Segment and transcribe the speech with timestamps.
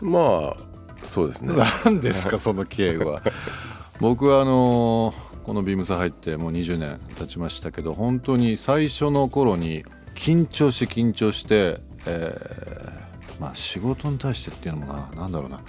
[0.00, 0.56] まあ
[1.04, 1.54] そうですね。
[1.84, 3.20] 何ですかその経緯は。
[4.00, 9.84] 僕はあのーこのビームス入ってもう20年経ちましたけど本当に最初の頃に
[10.16, 15.60] 緊張して緊張して、えーまあ仕事に対してっていうのもななんだろうな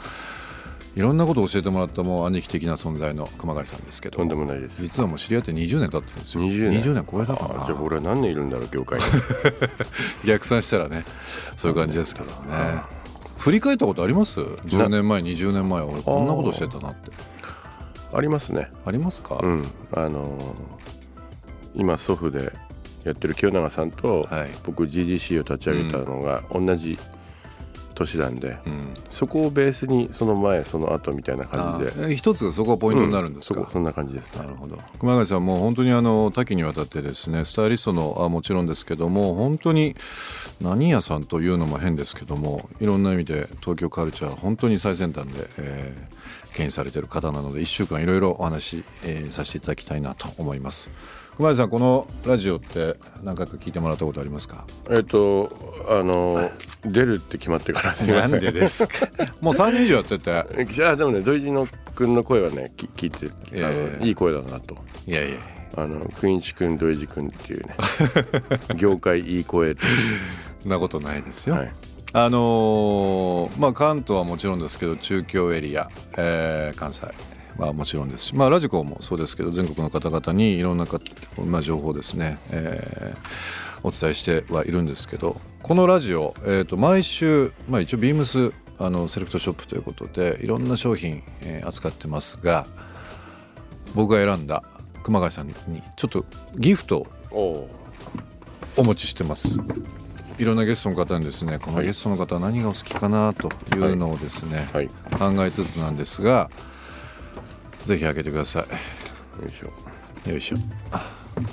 [0.98, 4.18] いろんなことを教えてもらったもう兄貴的な存在の熊谷さんですけど。
[4.18, 4.82] とんでもないです。
[4.82, 6.44] 実はもう知り合って20年経ってるんですよ。
[6.44, 6.82] 20年。
[6.82, 9.06] 年超えたかあじゃあな俺は何年いるんだろう業界に。
[10.26, 11.06] 逆算したらね
[11.56, 12.82] そういう感じですけどね。
[13.38, 17.12] 振り返ったことあります？10年前20年前は俺こんなことしてたなって。
[18.12, 18.72] ありますね。
[18.84, 19.68] ありますか、うん。
[19.94, 20.78] あのー
[21.76, 22.54] 今祖父で
[23.04, 24.50] やってる清永さんと、はい。
[24.64, 26.98] 僕 GDC を立ち上げたのが同じ
[27.98, 28.94] 年なんで、うん。
[29.10, 32.16] そこをベースにその前その後みたいな感じで。
[32.16, 34.40] 一つがそこがポイントになるんですか、そこそんな感じですね。
[34.44, 34.78] なるほど。
[35.00, 39.96] 熊谷さんもう本当にあの多岐にわたってですねスタイリストのあもちろんですけども本当に
[40.62, 46.18] 何屋さんというのも変ですけどもいろんな意味で東京カルチャー本当に最先端で、えー
[46.54, 50.90] 牽引されている方なので1週間いろいろお話、えーさせていただきたいなと思います。
[51.36, 54.66] 熊谷さんこのラジオって何回か聞いてもらったことありますか？
[54.90, 55.52] えっ、と
[55.88, 58.32] あのー出るって決まってからすいません。
[58.32, 59.08] なんでですか？
[59.42, 60.66] もう3年以上やってて。
[60.66, 64.78] じゃあでもね土井の君の声はねき聞いてあの、ええいい声だなと。
[65.06, 65.38] いやいや。
[65.76, 67.76] あのクインチ君土井君っていうね
[68.78, 69.82] 業界いい声って
[70.64, 71.72] そんなことないですよ、はい。
[72.14, 75.88] あのーまあ関東はもちろんですけど中京エリア、
[76.18, 77.04] えー関西
[77.58, 81.00] はもちろんですし、まあ、ラジコもそうですけど全国の方々にいろんなか、
[81.46, 92.68] まあ、情報をですね、えーお伝えしてはいるんですけどこのラジオ、えー、と毎週、まあ、一応ビームスあのセレクトショップということでいろんな商品、えー扱ってますが
[93.96, 94.64] 僕が選んだ
[95.04, 95.54] 熊谷さんに
[95.96, 96.26] ちょっと
[96.58, 97.70] ギフトを
[98.76, 99.60] お持ちしてます。
[100.38, 104.86] いろんなゲストの方にですねこのゲストの方は何がお好きかなというのをですね、はい。
[104.86, 106.52] よ考えつつなんですが
[107.88, 109.50] ぜひ開けてください。
[109.52, 109.68] しょ。
[110.28, 110.58] いよいしょ。
[110.92, 111.04] あ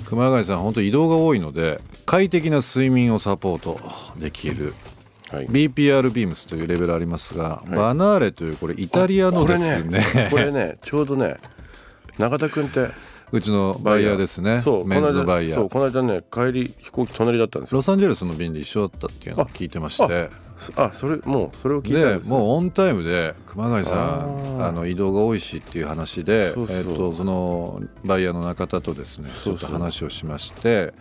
[0.05, 3.79] 熊谷さん本当移動が多いので快適な睡眠をサポート
[4.17, 4.73] できる
[5.31, 5.47] はい。
[5.47, 10.03] BPR ビームスというレベルありますが、バナーレというこれイタリアのですね。
[10.29, 11.37] これねちょうどね
[12.19, 12.87] 永田君って
[13.31, 14.17] うちのバイヤー。
[14.17, 14.61] ですね。
[14.61, 15.55] そうメンズのバイヤー。
[15.55, 17.77] そうこの間ね帰り飛行機隣だったんですよ。
[17.77, 20.29] ロサンゼルスの便で一緒だったっていうのを聞いてまして
[20.77, 30.93] あそれもうそれを聞いたんでもうオンタイムで熊谷さんあの移動が多いしっていう話でそえっとそのバイヤーの中田とですねちょっと話をしまして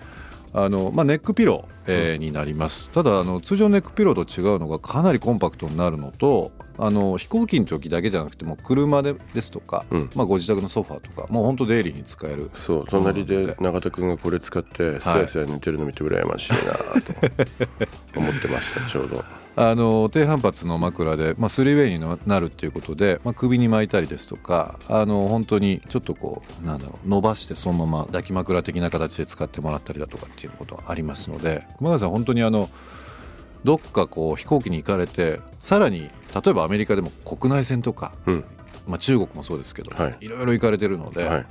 [0.53, 2.89] あの、まあ、ネックピロー、えーになります。
[2.91, 10.11] ただあの通常ネックピローと違うのがかなりコンパクトになるのとあの飛行機の時だけじゃなくても車でですとか、うん。
[10.15, 12.51] まあ、ご自宅のソファーとかもう本当デイリーに使える。
[12.55, 19.25] そう隣で永田君がこれ使ってすやすや寝てるの見て羨ましいなと思ってましたちょうど
[19.57, 32.69] あの低反発の枕で、まあ、スリーウェイになるっていうことで、まあ、首に巻いたりですとかあの本当にちょっとこうなんだろう伸ばしてそのまま抱き枕的な形で使ってもらったりだとかっていうことがありますので熊谷さん本当にあの
[33.63, 38.45] どっかこう飛行機に行かれてさらに例えばアメリカでも国内線とか、うん。
[38.87, 40.17] まあ、中国もそうですけど、はい。
[40.21, 41.47] いろいろ行かれてるので、はい。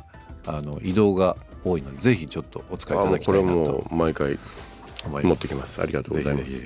[0.46, 3.56] あの移動が多いのでぜひちょっとお使いいただきたいなと。
[3.56, 4.38] もう毎回
[5.10, 5.82] 持ってきます。
[5.82, 6.66] ありがとうございます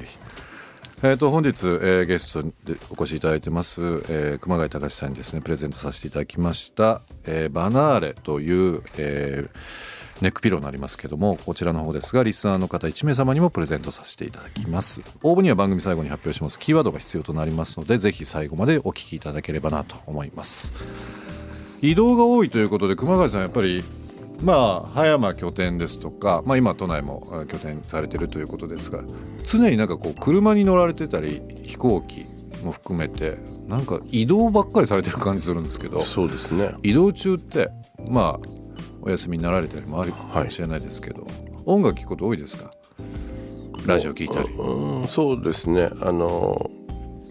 [1.04, 15.04] えー、と本日、えーゲストでお越しいただいてます、えー熊谷隆さんにですねプレゼントさせていただきました、えーバナーレという、えーネックピローになりますけどもこちらの方ですがリスナーの方1名様にもプレゼントさせていただきます。
[15.22, 16.58] 応募には番組最後に発表します。
[16.58, 20.74] キーワードが必要となりますのでぜひ最後までお聞きいただければなと思います。
[21.84, 23.84] 移動が多いということで熊谷さんやっぱり
[24.42, 29.04] まあ葉山拠点ですとか、まあ、今都内もあ拠点されてるということですが
[29.46, 32.26] 常になんかこう車に乗られてたり飛行機
[32.64, 33.38] も含めて
[33.68, 36.74] なんか移動ばっかりされてる感じするんですけどそうですね。
[36.84, 37.70] 移動中って
[38.10, 38.48] まあ
[39.02, 41.28] お休みになられたりもあるかもしれないですけど、
[41.66, 42.72] 音楽聴くこと多いですか？
[43.86, 44.50] ラジオ聴いたり。
[44.54, 45.90] うんそうですね。
[46.02, 46.70] あの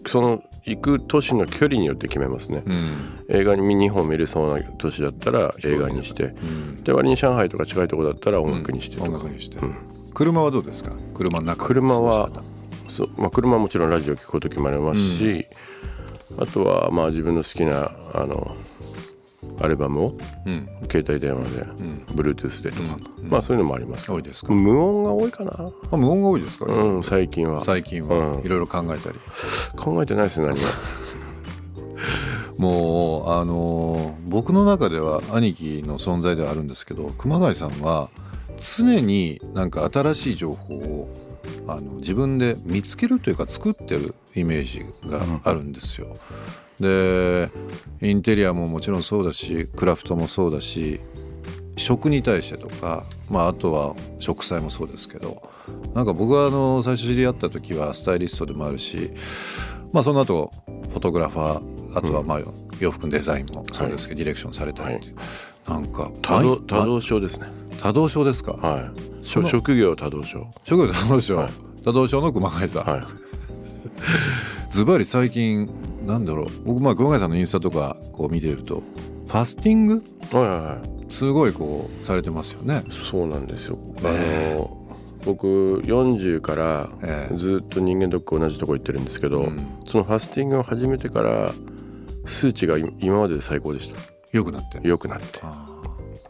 [0.06, 3.24] その行く都市の距離によって決めますね、うん。
[3.28, 6.82] 映画に2本見れそうな都市だったら映画にして、うん。
[6.82, 9.58] で割に上海とか近いところだったら音楽にしてとか、音楽にして、
[10.12, 10.90] 車はどうですか？
[11.14, 12.30] 車の中で車は
[12.88, 15.46] そう、まあ、車はもちろんラジオ聞く時もありますし、
[16.38, 18.56] あとはまあ自分の好きなあの
[19.60, 20.16] アルバムを方
[20.46, 20.68] うん。
[20.90, 21.64] 携帯電話で、
[22.14, 24.52] Bluetooth でとか、まあそういうのもあります、多いですか？
[24.52, 25.52] 無音が多いかな。
[25.90, 27.64] あ無音が多いですか、うん最近は。
[27.64, 28.40] 最近は。
[28.44, 29.18] いろいろ考えたり、
[29.76, 30.62] 考えてないですね何も。
[32.58, 38.10] もうあのー僕の中では兄貴の存在ではあるんですけど熊谷さんは
[38.78, 41.08] 常になんか新しい情報を
[41.68, 46.16] あの自分で見つけるというか作ってるイメージがあるんですよ。
[46.80, 47.50] で
[48.02, 51.00] インテリアももちろんそうだしクラフトもそうだし
[51.76, 55.42] 食に対してとか、まあ、あとは植栽もそうですけど
[55.94, 59.10] なんか僕はあの最初知り合った時はスタイリストでもあるし、
[59.92, 60.52] まあ、その後
[60.90, 62.40] フォトグラファーあとはまあ
[62.80, 64.98] 洋服のデザインもそうですけど、ディレクションされたり
[65.66, 67.46] なんか多動毎多動症ですね。
[67.80, 69.24] 多動症ですか、はい。
[69.24, 70.46] 職業多動症。
[70.64, 71.50] 職業多動症、はい。
[71.84, 73.02] 多動症の熊谷さん、はい。
[74.70, 75.68] ズバリ最近
[76.06, 76.46] なんだろう。
[76.64, 78.82] 僕まあ熊谷さんのインスタとかこう見ていると
[79.26, 80.04] ファスティング？
[80.32, 81.12] はいはいはい。
[81.12, 82.82] すごいこうされてますよね。
[82.90, 83.78] そうなんですよ。
[83.98, 84.02] あ
[84.54, 84.86] の
[85.24, 87.36] 僕40からええ。
[87.36, 89.66] ずっと人間ドック同じとこ行ってるんですけど、うん。
[89.84, 91.52] そのファスティングを始めてから
[92.24, 93.98] 数値が今今までで最高でした。
[94.32, 95.40] 良くなって良くなって。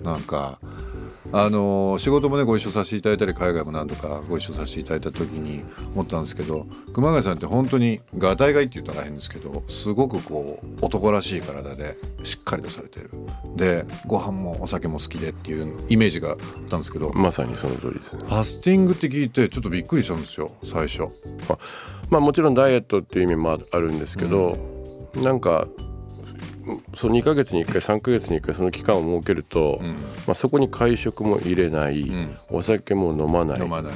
[0.02, 0.58] なんか
[1.32, 5.64] あの仕事もねご一緒させていただいたり海外も何度かご一緒させていただいた時に
[5.94, 13.10] 思ったんですけど熊谷さんって本当にがたいがいいって言ったら変ですけどすごくこう男らしい体でしっかりとされてる。
[13.56, 16.38] でご飯もお酒も好きでっていうイメージがあっ
[16.68, 18.22] たんですけどフまさにその通りですね。
[18.26, 21.04] ァスティングって聞いてちょっとびっくりしたんですよ最初。
[21.48, 21.58] あ
[22.10, 24.56] まあもちろんダイエットっていう意味もあるんですけど、
[25.22, 25.66] なんか
[26.96, 29.80] その2ヶ月に1回3ヶ月に1回その期間を設けると、
[30.26, 32.36] まあ、そこに会食も入れない、ん。
[32.50, 33.60] お酒も飲まない。
[33.60, 33.92] 飲まない、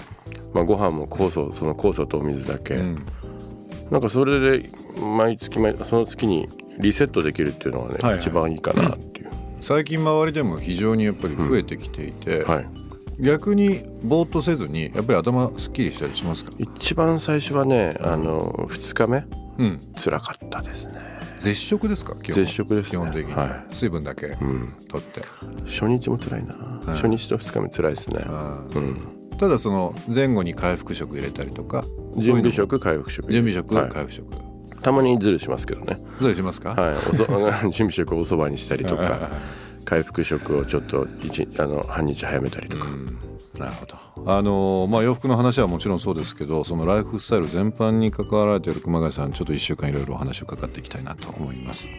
[0.54, 2.98] まあ、ご飯も酵素その酵素とお水だけ、うん。
[3.90, 4.70] なんかそれで
[5.16, 8.20] 毎月毎その月にリセットできるっていうのがね、はいはい。
[8.20, 9.30] 一番いいかなっていう、
[9.60, 12.66] 最近周りでも非常にやっぱり増えてきていて、はい。
[13.22, 16.52] 逆にぼーっとせずにやっぱり頭すっきりしたりしますか？
[16.58, 19.24] 一番最初はねあの2日目
[19.60, 19.80] うん。
[19.96, 20.94] 辛かったですね。
[21.36, 22.14] 絶食ですか？
[22.16, 22.34] 基本。
[22.44, 22.90] 絶食ですね。
[22.90, 24.74] 基本的に、は水分だけうん。
[24.88, 25.22] 取って、
[25.66, 26.54] 初日も辛いな、
[26.86, 31.84] 初日と2日目辛いですね、うんうん、ただその前後に回復食入れたりとか
[32.16, 33.88] 準備食回復食準備食、はい。
[33.90, 34.26] 回復食。
[34.82, 36.00] たまにズルしますけどね。
[36.20, 36.94] どうしますか、はい。
[36.94, 37.24] おそ
[37.70, 39.30] 準備食をおそばにしたりとか
[39.84, 42.88] 回復食をちょっと一あの半日早めたりとか、
[43.60, 43.96] なるほど。
[44.26, 51.90] あのまあ洋服の話はもちろんそうですけどそのライフスタイル全般に関わられている熊谷さんちょっと1週間いろいろお話を伺っていきたいなと思います。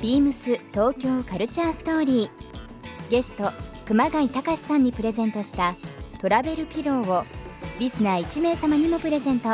[0.00, 2.30] ビームス東京カルチャーストーリー。
[3.10, 3.50] ゲスト
[3.86, 5.74] 熊谷隆さんにプレゼントした
[6.20, 7.24] トラベルピローを
[7.80, 9.50] リスナー1名様にもプレゼント。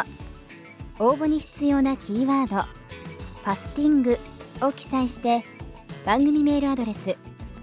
[0.99, 2.63] 応募に必要なキーワード
[3.45, 4.19] 「ファスティング」
[4.63, 5.45] を記載して
[6.07, 7.17] 番組メールアドレス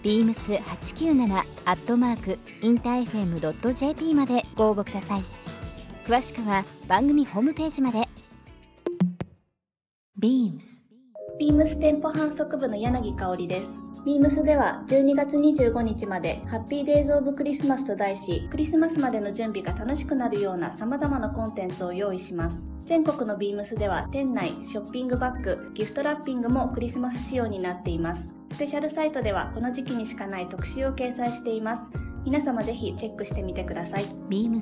[0.04, 5.22] beams897 アットマークインター FM.jp までご応募ください
[6.06, 8.00] 詳しくは番組ホームページまで
[10.20, 10.84] BEAMS
[11.40, 13.82] ビームス店舗販促部の柳香織です。
[14.06, 22.68] ビームスでは12月25日までハッピーデイズオブクリスマスと題し、クリスマスまでの準備が楽しくなるような様々なコンテンツを用意します。
[22.86, 28.34] 全国のビームスでは店内、ショッピングバッグ、ギフトラッピングもクリスマス仕様になっています。
[28.52, 31.90] スペシャルサイトではこの時期にしかない特集を掲載しています。
[32.26, 34.06] 皆様ぜひチェックしてみてください。
[34.30, 34.62] BEAMS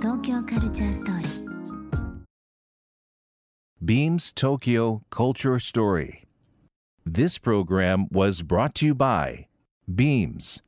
[0.00, 1.46] 東京カルチャーストーリー
[3.82, 6.24] Beams Tokyo Culture Story.
[7.04, 9.46] This program was brought to you by
[9.94, 10.62] beams